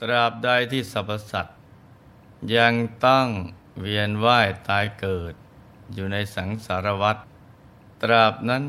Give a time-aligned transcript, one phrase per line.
[0.00, 1.56] ตราบใดที่สรรพสัตว์
[2.56, 2.74] ยัง
[3.06, 3.26] ต้อง
[3.80, 5.34] เวียนว่ายตายเกิด
[5.94, 7.16] อยู่ในสังสารวัฏ
[8.02, 8.64] ตราบนั้น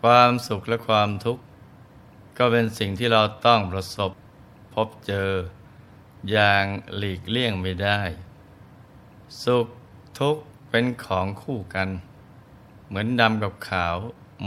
[0.00, 1.42] ความสุขและความทุกข์
[2.38, 4.12] ก็เป็นสิ่งที่เราต้องประสบ
[4.74, 5.30] พบเจอ
[6.30, 6.64] อย่าง
[6.96, 8.00] หลีกเลี่ยงไม่ได้
[9.42, 9.66] สุข
[10.18, 11.88] ทุกข์เป็นของคู่กัน
[12.86, 13.96] เหมือนดำกับขาว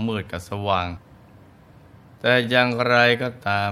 [0.06, 0.88] มืดกับสว่าง
[2.20, 3.72] แต่อย่างไรก็ตาม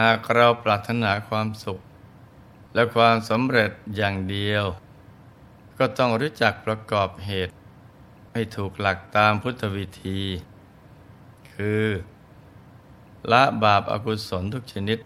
[0.00, 1.80] หากเราปรารถนาความสุข
[2.74, 4.64] และความสำเร็จอย่างเดียว
[5.78, 7.52] ก็ต้องรู้จักประกอบเหตุ
[8.32, 10.20] ให้ถูกหลักตามพุทธวิธี
[11.52, 11.86] คือ
[13.32, 14.98] ละบาปอากุศลทุกชนิด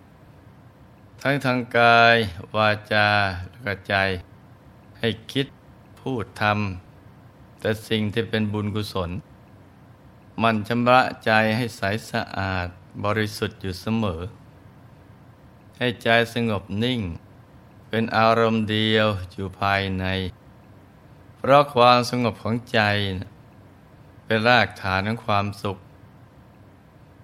[1.22, 2.16] ทั้งทางกาย
[2.56, 3.08] วาจา
[3.62, 3.94] และใจ
[4.98, 5.46] ให้คิด
[6.00, 9.10] พูดทำแต่สิ่งที่เป็นบุญกุศล
[10.42, 12.68] มันชำระใจให้ใสสะอาด
[13.04, 14.20] บริสุทธิ์อยู่เสมอ
[15.82, 17.00] ให้ใจสงบนิ่ง
[17.88, 20.04] เป็นอารมณ์เดียวอยู่ภายใน
[21.38, 22.80] เพราะความสงบของใจ
[24.24, 25.78] เป็นรากฐานของความสุข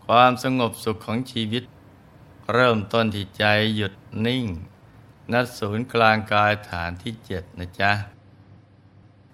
[0.07, 1.65] ความสงบสุขของชีวิต
[2.53, 3.45] เริ่มต้นที่ใจ
[3.77, 3.95] หยุด
[4.27, 4.45] นิ่ง
[5.33, 7.93] นัดศูนย์กลางกายฐานที่เจ็ดนะจ๊ะ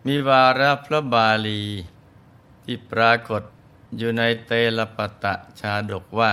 [0.06, 1.64] มีวาระพระบาลี
[2.64, 3.42] ที่ปรากฏ
[3.96, 6.32] อยู่ในเตลปตะชาดกว่า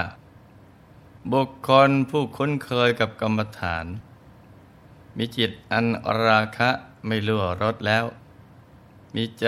[1.33, 3.85] บุคคลผู้คุ้นเคยกับกรรมฐาน
[5.17, 5.85] มีจิตอัน
[6.23, 6.69] ราคะ
[7.05, 8.05] ไม่ลั่วรสแล้ว
[9.15, 9.47] มีใจ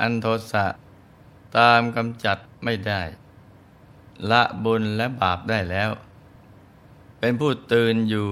[0.00, 0.66] อันโทสะ
[1.56, 3.02] ตามกำจัดไม่ได้
[4.30, 5.90] ละบุญและบาปได้แล้ว
[7.18, 8.30] เป็นผู้ตื่นอยู่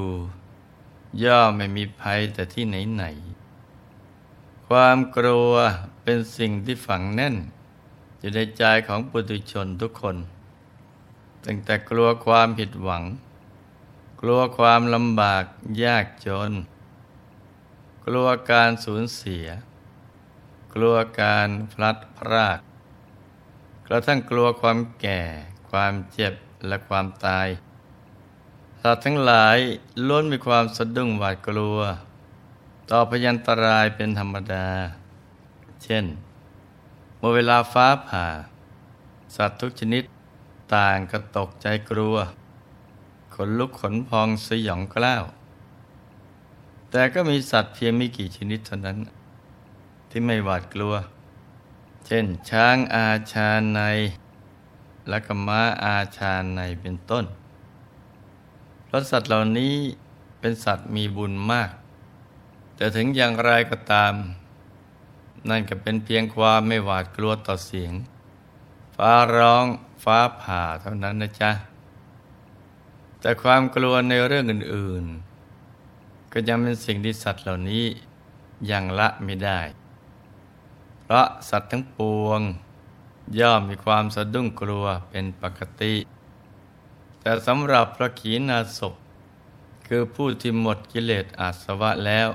[1.24, 3.04] ย่อมไม่มีภัยแต่ที่ไหนไหน
[4.68, 5.52] ความกลัว
[6.02, 7.36] เป็นสิ่งที่ฝังแน่น
[8.18, 10.16] อยู่ในใจของปุถุชนทุกคน
[11.44, 13.04] ตั้งแต่กลัวความผิดหวัง
[14.20, 15.44] กลัวความลำบาก
[15.84, 16.52] ยากจน
[18.06, 19.46] กลัวการสูญเสีย
[20.74, 22.58] กลัวการพลัดพราก
[23.86, 25.20] กระทั่งกลัวความแก่
[25.70, 26.34] ความเจ็บ
[26.66, 27.48] และความตาย
[28.82, 29.58] สัตว์ทั้งหลาย
[30.06, 31.78] ล้วนมีความสะดุ้งหวาดกลัว
[32.90, 34.68] ต่อพยันตรายเป็นธรรมดา
[35.82, 36.04] เช่น
[37.18, 38.26] เมื่อเวลาฟ้าผ่า
[39.36, 40.02] สัตว์ทุกชนิด
[40.74, 42.16] ต่างก็ตกใจกลัว
[43.34, 45.24] ขนลุกขนพองสยองกล้าว
[46.90, 48.98] แต่ก็มีสัตว์เพียงไม่กี่ชนิดเท่านั้น
[50.10, 50.94] ที่ไม่หวาดกลัว
[52.06, 53.80] เช่น ช้างอาชาใน
[55.08, 57.24] และก็ม้าอาชาในเป็นต้น
[58.86, 59.74] เพราะสัตว์เหล่านี้
[60.40, 61.70] เป็นสัตว์มีบุญมาก
[62.76, 64.14] แต่ถึงอย่างไรก็ตาม
[65.48, 67.92] นั่นก็เป็นเพียงความไม่หวาดกลัวต่อเสียง
[68.96, 69.66] ฟ้าร้อง
[70.02, 71.50] ฟ้าผ่าเท่านั้นนะจ๊ะ
[73.20, 75.04] แต่ความกลัวในเรื่องอื่น
[75.68, 77.84] ๆ ก็ยังเป็นสิ่งที่สัตว์เหล่านี้
[78.70, 79.60] ยังละไม่ได้
[81.00, 82.40] เพราะสัตว์ทั้งปวง
[83.40, 85.94] ย่อมมีความสะดุ้งกลัวเป็นปกติ
[87.20, 88.94] แต่สำหรับพระขีณาสพ
[89.86, 92.28] คือผู้ที่หมดกิเลสอาสวะแล้ว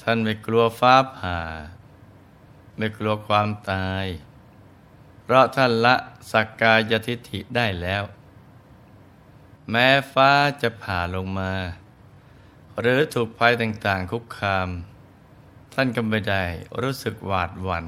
[0.00, 1.38] ท่านไม่กลัวฟ้าผ่า
[2.76, 4.06] ไม่กลัวความตาย
[5.22, 5.94] เพราะท่านละ
[6.32, 8.02] สักกายทิฏฐิได้แล้ว
[9.70, 10.30] แม้ฟ้า
[10.62, 11.52] จะผ่าลงมา
[12.80, 14.68] หรือถูกภัยต่างๆคุกคาม
[15.74, 16.44] ท่านก็ไม่ได้
[16.80, 17.84] รู้สึกหวาดหวัน่น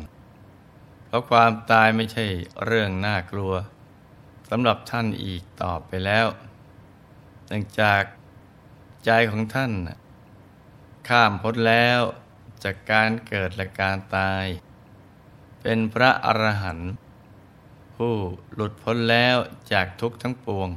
[1.06, 2.26] เพราะความตายไม่ใช่
[2.64, 3.54] เรื่องน่ากลัว
[4.50, 6.26] สำหรับท่านอีกต่อไปแล้ว
[7.48, 8.02] เนื่องจาก
[9.04, 9.72] ใจของท่าน
[11.08, 12.00] ข้ามพ้นแล้ว
[12.64, 14.44] จากการเกิดและการตาย
[15.62, 16.92] เป็นพระอรหันต์
[17.96, 18.14] ผู้
[18.54, 19.36] หลุดพ้นแล้ว
[19.72, 20.68] จากทุกข์ทั้งปวง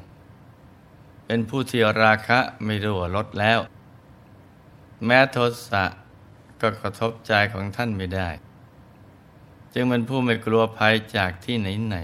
[1.25, 3.60] เป็นผู้ที่ราคะไม่รั่วลดแล้ว
[5.06, 5.38] แม้โท
[5.69, 5.86] สะ
[6.62, 8.30] ก็กระทบใจของท่านไม่ได้
[9.74, 11.98] จึงเป็นผู้ไม่กลัวภัยจากที่ไหน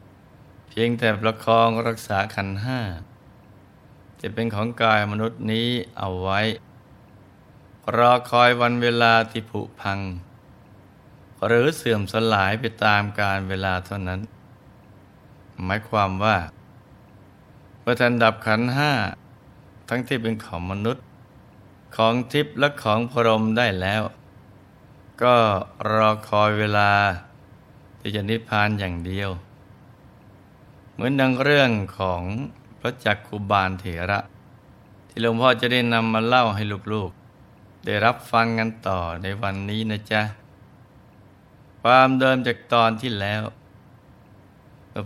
[0.00, 2.80] ๆเพียงแต่ประคองรักษาขันห้า
[4.20, 5.68] จะเป็นของกายมนุษย์นี้
[5.98, 6.40] เอาไว้
[7.96, 9.98] รอคอยวันเวลาที่ผุพัง
[11.46, 14.20] หรือเสื่อมสลายไปตามการเวลาเท่านั้น
[15.64, 16.36] หมายความว่า
[17.80, 18.92] เมื่อทันดับขันห้า
[19.88, 21.04] ทั้งที่เป็นของมนุษย์
[21.96, 24.02] ของทิพย์และของพรหมได้แล้ว
[25.22, 25.36] ก็
[25.92, 26.90] รอคอยเวลา
[28.00, 29.30] ที่จะนิพพานอย่างเดียว
[30.92, 32.22] เหมือนดังเรื่องของ
[32.80, 34.20] พระจักคุบาลเถระ
[35.08, 36.62] ที่หลวงพ่อจะได้นำมาเล่าให้
[36.92, 40.22] ลูกๆ ได้รับฟังกันต่อในวันนี้นะจ๊ะ
[41.82, 43.42] ความเดิมจากตอนที่แล้ว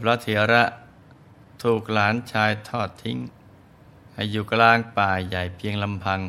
[0.00, 0.62] พระเถระ
[1.62, 3.18] ถูกหลานชายทอดทิ้ง
[4.14, 6.20] ให้อยู่กลางป่าใหญ่เพียงลำพัง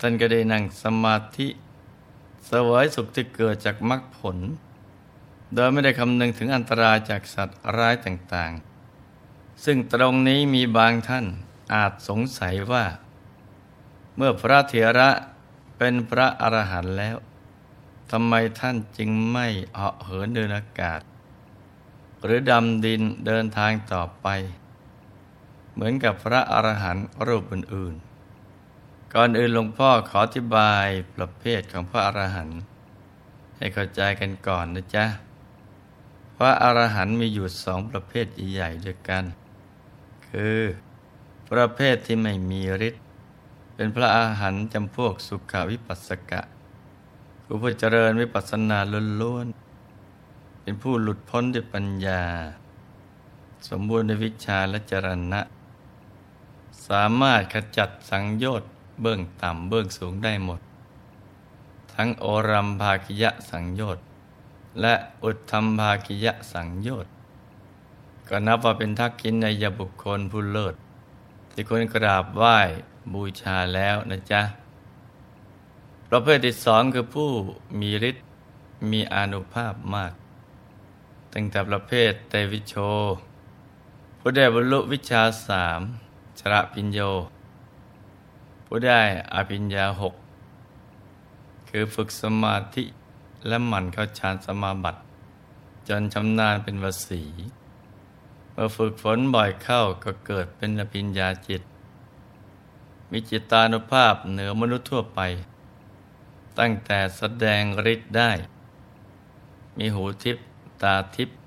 [0.00, 1.48] ท่านก็ได้นั่งสมาธิ
[2.50, 4.38] สวยสุขที่เกิดจากมรรคผล
[5.54, 11.26] โดยไม่ได้คำนึงถึงอันตรายจากสัตว์ร้ายต่างๆ ซึ่งตรงนี้มีบางท่าน
[11.74, 12.84] อาจสงสัยว่า
[14.16, 15.10] เมื่อพระเถระ
[15.78, 17.16] เป็นพระอรหันต์แล้ว
[18.10, 21.00] ทำไมท่านจึงไม่เหาะเหินเดินอากาศ
[22.24, 24.26] หรือดำดินเดินทางต่อไป
[25.72, 32.60] เหมือนกับพระอรหันต์รูปอื่นๆ ก่อนอื่นหลวงพ่อขออธิบายประเภทของพระอรหันต์
[33.56, 35.04] ให้เข้าใจกันก่อนนะจ๊ะ
[36.36, 39.24] พระอรหันต์มีอยู่สองประเภทใหญ่ๆด้วยกัน
[40.28, 40.58] คือ
[41.50, 43.04] ประเภทที่ไม่มีฤทธิ์
[43.74, 46.40] เป็นพระอาหารจำพวกสุขวิปัสสกะ
[47.44, 48.78] ผู้ผู้เจริญวิปัสสนา
[49.22, 49.67] ล้วนๆ
[50.68, 52.22] เป็นผู้หลุดพ้นด้วยปัญญา
[53.68, 55.40] สมบูรณ์ในวิชาและจรณะ
[56.88, 58.70] สามารถขจัดสังโยชน์
[59.02, 60.60] เบื้องต่ำเบื้องสูงได้หมด
[61.94, 64.04] ทั้งโอรัมภาคิยะสังโยชน์
[64.80, 64.94] และ
[65.24, 67.12] อุทธรรมภาคิยะสังโยชน์
[68.28, 70.74] ก็นับว่าเป็นทักษิณในยบุคคลผู้เลิศ
[71.52, 72.58] ที่ควรกราบไหว้
[73.12, 74.42] บูชาแล้วนะจ๊ะ
[76.08, 77.30] ประเภทที่สองคือผู้
[77.80, 78.24] มีฤทธิ์
[78.90, 80.14] มีอนุภาพมาก
[81.40, 82.74] ตั้งแต่ประเภทเตวิโช
[84.18, 85.80] ผู้ได้บรรลุวิชาสาม
[86.38, 87.00] ชระพิญโย
[88.66, 89.00] ผู้ได้
[89.34, 90.14] อภิญญาหก
[91.68, 92.84] คือฝึกสมาธิ
[93.46, 95.00] และหมั่นเข้าฌานสมาบัติ
[95.88, 97.22] จนชำนาญเป็นวสี
[98.52, 101.62] เมื่อฝึกฝนบ่อยเข้าก็เกิดเป็นอภิญญาจิต
[103.10, 105.20] มีจิตานุภาพเหนือมนุษย์ทั่วไป
[106.58, 107.62] ตั้งแต่แสดง
[107.92, 108.30] ฤทธิ์ได้
[109.80, 110.40] มีหูทิพย
[110.82, 111.38] ตาทิพย์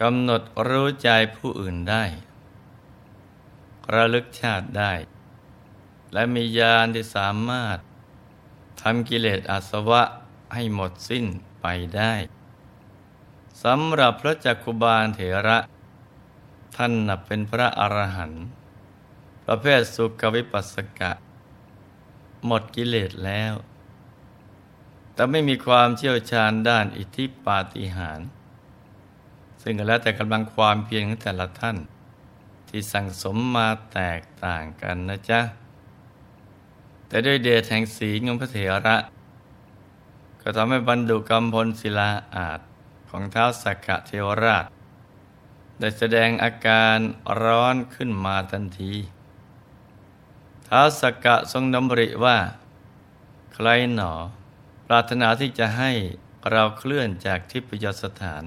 [0.00, 2.04] กำหนดรู้ใจผู้อื่นได้
[3.94, 4.92] ระลึกชาติได้
[6.12, 7.78] และมีญาณที่สามารถ
[8.82, 10.02] ทำกิเลสอาสวะ
[10.54, 11.24] ให้หมดสิ้น
[11.60, 11.66] ไป
[11.96, 12.14] ได้
[13.62, 15.58] สำหรับพระจักคุบาลเถระ
[16.76, 18.44] ท่านนับเป็นพระอรหันต์
[19.46, 21.12] ประเภทสุขวิปัสสกะ
[22.46, 23.52] หมดกิเลสแล้ว
[25.14, 28.28] แต่ไม่มีความเชี่ยวชาญด้านอิทธิปาฏิหาริย์
[29.62, 31.76] ซึ่งก็แล้วแต่กำลังความเพียรของแต่ละท่าน
[32.68, 35.40] ที่สั่งสมมาแตกต่างกันนะจ๊ะ
[37.08, 38.96] แต่ด้วยเดชแห่งศีลของพระเถระ
[40.42, 42.60] ก็ทำให้บรรดุกรรมพลศิลาอาจ
[43.08, 44.66] ของเท้าสักกะเทวราช
[45.78, 46.98] ได้แสดงอาการ
[47.42, 48.94] ร้อนขึ้นมาทันที
[50.68, 52.38] ท้าสักกะทรงดำริว่า
[53.54, 54.12] ใครหนอ
[54.92, 55.90] รารถนาที่จะให้
[56.50, 58.42] เราเคลื่อนจากทิพยสถาน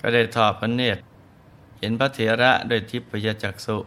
[0.00, 1.02] ก็ได้ทอดพระเนตร
[1.78, 3.78] เห็นพระเถระด้วยทิพยจักษุ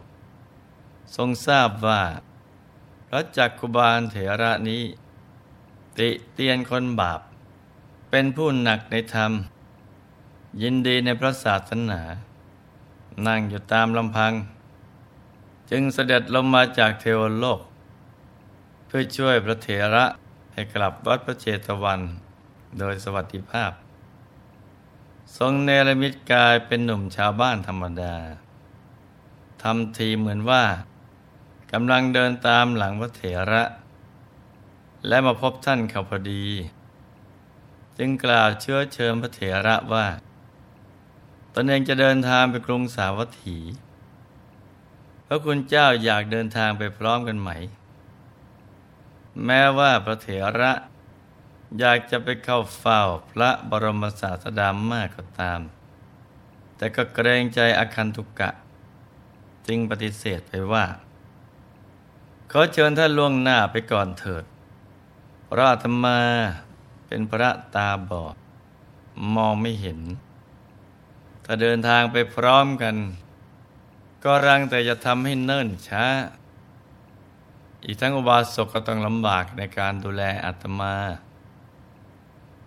[1.16, 2.02] ทรงทราบว่า
[3.08, 4.82] พระจักคุบาลเถระนี้
[5.98, 7.20] ติเตียนคนบาป
[8.10, 9.32] เป็นผู้หนักในธรรม
[10.62, 12.00] ยินดีในพระศาสนา
[13.26, 14.32] นั่งอยู่ตามลำพัง
[15.70, 17.60] จึงเสด็จลงมาจากเทวโลก
[18.86, 20.04] เพื่อช่วยพระเถระ
[20.52, 22.00] ให้กลับวัดพระเจตวัน
[22.78, 23.72] โดยสวัสดิภาพ
[25.38, 28.14] ทรงเนรมิตกายเป็นหนุ่มชาวบ้านธรรมดา
[29.62, 30.64] ทำทีเหมือนว่า
[31.72, 33.62] กำลังเดินตามหลังพระเถระ
[35.08, 36.46] และมาพบท่านเขาพอดี
[37.98, 40.06] จึงกล่าวเชื้อเชิญพระเถระว่า
[41.54, 43.58] ตนเองจะเดินทางไปกรุงสาวัตถี
[45.26, 47.50] พระคุณเจ้าอยากเดินทางไปพร้อมกันไหม
[49.44, 50.28] แม้ว่าพระเถ
[50.60, 50.72] ระ
[51.78, 55.60] อยากจะไปเข้าเฝ้าพระบรมศาสดามากก็ตาม
[56.76, 58.50] แต่ก็เกรงใจอคันทุกะ
[59.66, 60.84] จึงปฏิเสธไปว่า
[62.50, 64.44] ขอเชิญท่านล่วงหน้าไปก่อนเถิด
[65.48, 66.20] พระธรรมา
[67.06, 68.36] เป็นพระตาบอด
[69.34, 70.00] มองไม่เห็น
[71.44, 72.96] ถ้าเดินทางไปพร้อมกัน
[74.24, 76.04] ก็รังแต่จะทำให้เนิ่นช้า
[77.84, 80.94] อีกทั้งอุบาสกก็ต้องลำบากในการดูแลอาตมา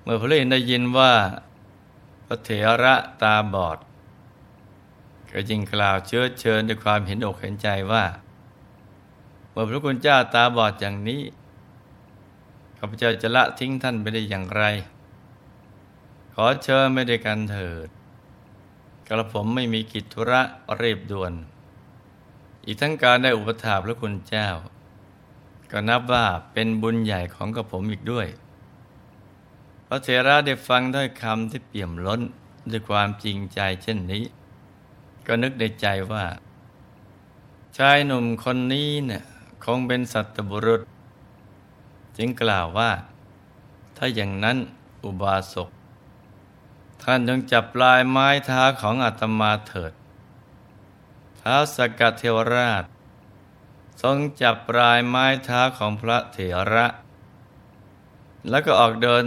[0.04, 1.14] เมื่อพระอินได้ยินว่า
[2.26, 2.50] พระเถ
[2.84, 3.78] ระตาบอด
[5.32, 8.04] ก็จึงกล่าวเชื้อเชิญด้วยความเห็นอกเห็นใจว่า
[9.52, 11.22] เมื่อพระคุณเจ้าตาบอดอย่างนี้
[12.78, 14.64] ข้าพเจ้าจะละทิ้งท่านไปได้อย่างไร
[16.34, 17.88] ขอเชิญไม่ได้กันเถิด
[19.08, 20.42] กระผมไม่มีกิจธุระ
[20.78, 21.34] เรียบด่วน
[22.66, 24.48] อีกทั้งการได้อุปถาพระคุณเจ้า
[25.76, 28.28] ก็นับว่าเป็นบุญใหญ่ของกระผมอีกด้วย
[29.88, 32.22] พระเถระได้ฟังถ้อยคำที่เปี่ยมล้น
[32.72, 34.24] ด้วยความจริงใจเช่นนี้
[35.26, 36.26] ก็นึกในใจว่า
[37.78, 39.24] ชายหนุ่มคนนี้เนี่ย
[39.64, 40.82] คงเป็นสัตบุรุษ
[42.18, 42.92] จึงกล่าวว่า
[43.98, 44.58] ถ้าอย่างนั้น
[45.04, 45.70] อุบาสก
[47.04, 49.94] ท่านจงจับลายไม้เท้าของอาตมาเถิด
[51.42, 52.84] ท้าสกัดเทวราช
[54.02, 56.38] ทรงจับปลายไม้เท้าของพระเถ
[56.74, 56.88] ระ
[58.50, 59.26] แล้วก็ออกเดิน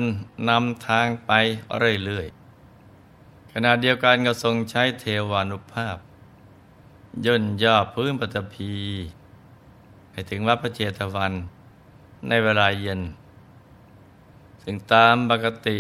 [0.49, 1.33] นำทางไป
[2.05, 5.97] เรื่อยๆขณะเดียวกันก็ทรงใช้เทวานุภาพ
[7.25, 8.73] ย่นย่อพื้นปฐพี
[10.11, 11.33] ไปถึงวัดพระเจตวัน
[12.29, 13.01] ในเวลาเย็น
[14.63, 15.79] ซึ่งตามปกติ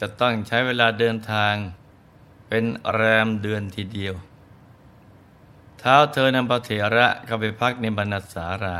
[0.00, 1.54] จะต้องใช้เวลาเดินทาง
[2.48, 2.64] เป็น
[2.94, 4.14] แรมเดือนทีเดียว
[5.86, 8.78] ท้าเธอนำพระเถระเข้าไปพักในบรรณสารา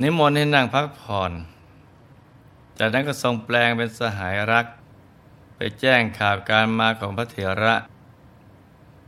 [0.00, 1.32] นิมนต์ให้นั่งพักผ่อน
[2.78, 4.66] จากนั้นก็ทรงแปลงเป็นสหายรัก
[5.56, 7.74] ไปแจ้งข่าวการมาของพระเถระ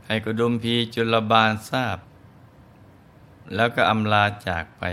[0.05, 1.97] ให้กุดุมพีจุลบาลทราบ
[3.55, 4.83] แล้วก็อำลาจากไป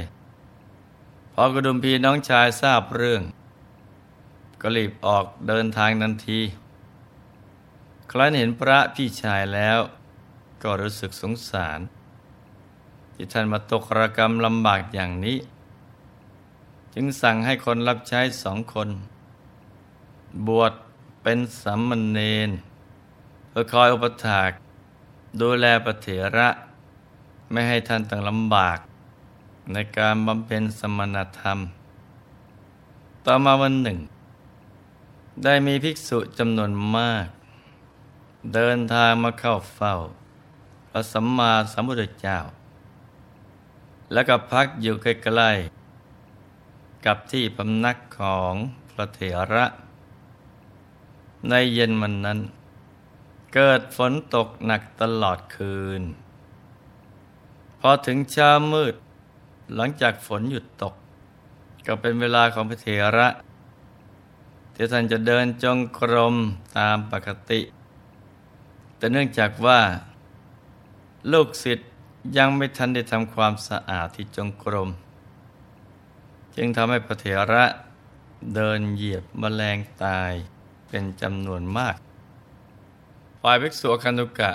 [1.32, 3.22] พอกระดุมพีน้องชายทราบเรื่อง
[4.60, 6.40] ก็รีบออกเดินทางนันที
[8.10, 9.80] ครั้นเห็นพระพี่ชายแล้ว
[10.62, 11.80] ก็รู้สึกสงสาร
[13.14, 15.38] ที่ท่านมาตกระกรรมลำบากอย่างนี้
[16.94, 18.88] จึงสั่งให้คนรับใช้สองคน
[20.46, 20.72] บวช
[21.22, 22.50] เป็นสัมมณเณร
[23.48, 24.50] เพื่อคอยอุปถาก
[25.40, 26.48] ดูแลปเถระ
[27.50, 28.78] ไม่ให้ท่านต้องลำบาก
[29.72, 31.58] ในการบำเพ็ญสมณธรรม
[33.24, 33.98] ต่อมาวันหนึ่ง
[35.44, 37.26] ได้มีภิกษุจำนวนมาก
[38.54, 39.94] เดินทางมาเข้าเฝ้า
[40.90, 42.38] พระสัมมาสัมพุทธเจ้า
[44.12, 45.06] แล้วก็พักอยู่ใก
[45.38, 48.54] ล้ๆกับที่พำนักของ
[48.90, 49.20] พระเถ
[49.54, 49.66] ระ
[51.48, 52.38] ในเย็นวันนั้น
[53.54, 56.02] เกิดฝนตกหนักตลอดคืน
[57.80, 58.94] พอถึงเช้ามืด
[59.76, 60.94] หลังจากฝนหยุดตก
[61.86, 63.28] ก็เป็นเวลาของพระเถระ
[64.74, 66.34] ที่ท่านจะเดินจงกรม
[66.78, 67.60] ตามปกติ
[68.96, 69.80] แต่เนื่องจากว่า
[71.32, 71.88] ลูกศิษย์
[72.36, 74.90] ยังไม่ทันได้ทำความสะอาดที่จงกรม
[76.56, 77.64] จึงทำให้พระเถระ
[78.54, 80.32] เดินเหยียบมแมลงตาย
[80.88, 81.96] เป็นจำนวนมาก
[83.40, 84.52] ฝ่ายภิกษุคันุกะ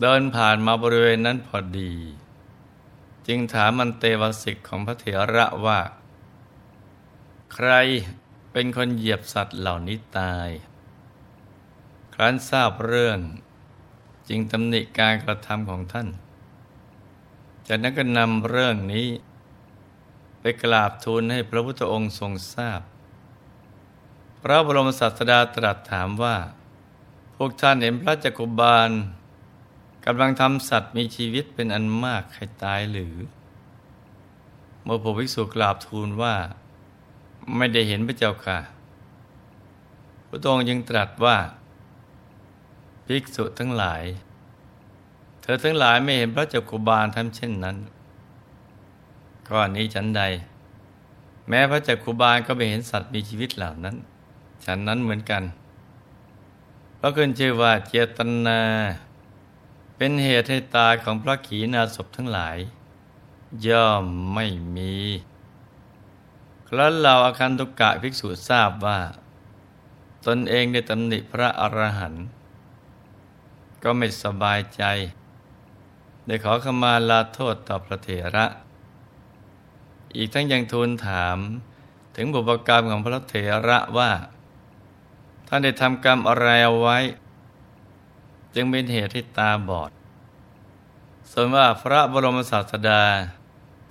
[0.00, 1.92] เดินผ่านมาบริเวณนั้นพอดี
[3.26, 5.80] จึงถามมันเตวสิกของพระเถระว่า
[7.52, 7.70] ใคร
[8.52, 10.48] เป็นคนเหยียบสัตว์เหล่านี้ตาย
[12.14, 13.18] ครั้นทราบเรื่อง
[14.28, 16.08] จึงตำหนิการกระทำของท่าน
[17.66, 19.06] จากนั้นก็นำเรื่องนี้
[20.40, 22.80] ไปกราบทูลให้พระพุทธองค์ทรงทราบ
[24.42, 26.36] พระบรมศาสดาตรัสถามว่า
[27.36, 28.90] พวกท่านเห็นพระจักกุบาล
[30.06, 33.14] กำลังทำสัตว์มีชีวิตเป็นอันมากให้ตายหรือ
[34.82, 36.34] เมื่อพระภิกษุกราบทูลว่า
[37.56, 38.58] ไม่ได้เห็นพระเจ้าค่ะ
[40.28, 41.36] พระองค์ยังตรัสว่า
[43.06, 44.02] ภิกษุทั้งหลาย
[45.42, 47.76] เธอทั้งหลายไม่เห็นพระเจ้ากุบาลทำเช่นนั้น
[49.48, 50.22] ข้อนี้ฉันใด
[51.48, 53.96] แม้พระเจ้ากุบาลก็ไม่เห็นสัตว์มีชีวิตเหล่านั้น
[54.64, 55.42] ฉันนั้นเหมือนกัน
[56.96, 58.60] เพราะขึ้นชื่อว่าเจตนา
[59.96, 62.56] เป็นเหตุให้ตายของพระขีณาสพทั้งหลาย
[63.68, 64.04] ย่อม
[64.34, 64.94] ไม่มี
[66.68, 68.98] ครั้นเราอาคันตุกะภิกษุทราบว่า
[70.26, 72.24] ตนเองได้ตำหนิพระอรหันต์
[73.82, 74.82] ก็ไม่สบายใจ
[76.26, 78.46] ได้ขอขมาลาโทษต่อพระเถระ
[80.16, 81.38] อีกทั้งยังทูลถาม
[82.16, 83.34] ถึงบุพกรรมของพระเถ
[83.68, 84.10] ระว่า
[85.48, 86.98] ท่านได้ทำกรรมอะไรเอาไว้
[88.54, 89.90] จึงเป็นเหตุให้ตาบอด
[91.30, 93.02] ส่วนว่าพระบรมศาสดา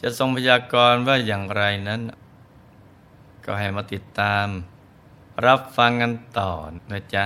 [0.02, 2.02] จะทรงพยากรณ์ว่าอย่างไรนั้น
[3.46, 4.48] ก็ให้มาติดตาม
[5.46, 6.52] รับฟังกันต่อ
[6.92, 7.26] นะจ๊ะ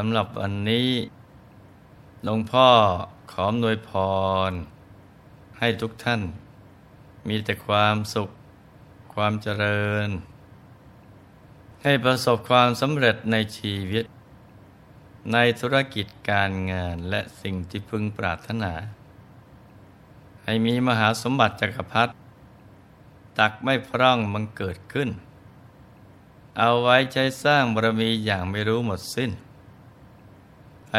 [0.04, 0.90] ำหรับวันนี้
[2.24, 2.68] หลวงพ่อ
[3.32, 3.90] ขออนวยพ
[4.50, 4.52] ร
[5.58, 6.20] ให้ทุกท่าน
[7.28, 8.30] มีแต่ความสุข
[9.14, 10.08] ความเจริญ
[11.82, 14.04] ให้ประสบความสำเร็จในชีวิต
[15.32, 18.72] ในธุรกิจการงานและสิ่งที่พึงปรารถนา
[20.44, 22.12] ให้มีมหาสมบัติจักรพรรดิ
[23.38, 25.08] ตักไม่พร่องมังเกิดขึ้น
[26.58, 29.32] เอาไว้ใช้สร้างบารมีอย่างไม่รู้หมดสิ้น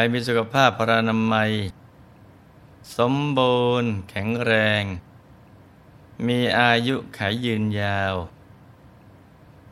[0.00, 1.52] ห้มีสุขภาพพรานามัย
[2.96, 4.82] สมบูรณ์แข็งแรง
[6.26, 8.14] มีอายุขายยืนยาว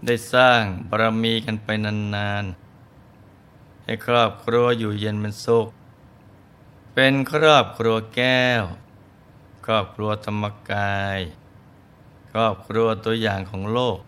[0.06, 5.68] ได้สร้างบารมีกันไปนานๆ ให้ครอบครัวอยู่เย็นเป็นสุข
[6.94, 8.62] เป็นครอบครัวแก้ว
[9.66, 11.18] ครอบครัวธรรมกาย
[12.32, 13.98] ครอบครัวตัวอย่างของโลก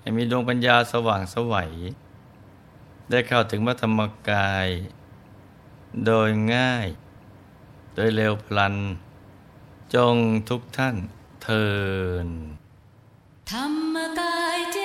[0.00, 1.72] ให้มีดวงปัญญาสว่างสวัย
[3.10, 4.68] ได้เข้าถึงพระธรรมกาย
[6.06, 6.86] โดยง่าย
[7.94, 8.74] โดยเร็วพลัน
[9.94, 10.16] จง
[10.48, 10.96] ทุกท่าน
[11.42, 11.66] เทิ
[12.26, 12.28] น
[13.50, 14.78] ธรรมกายเจ